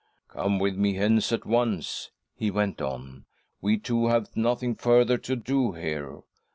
"Come 0.35 0.57
with 0.57 0.75
me 0.77 0.95
hence 0.95 1.31
at 1.31 1.45
once," 1.45 2.09
he 2.33 2.49
went 2.49 2.81
on;" 2.81 3.25
we 3.61 3.77
two 3.77 4.07
have 4.07 4.35
nothing 4.35 4.73
further 4.73 5.19
to 5.19 5.35
do 5.35 5.73
here. 5.73 6.21